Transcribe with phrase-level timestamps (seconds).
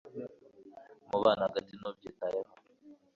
[1.05, 2.51] Umubano hagati ntubyitayeho